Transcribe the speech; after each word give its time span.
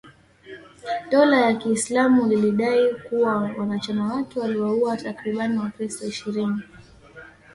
Dola 1.09 1.37
ya 1.41 1.53
kiislamu 1.55 2.27
lilidai 2.27 2.95
kuwa 2.95 3.37
wanachama 3.41 4.13
wake 4.15 4.39
waliwauwa 4.39 4.97
takribani 4.97 5.57
wakristo 5.57 6.05
ishirini. 6.07 6.61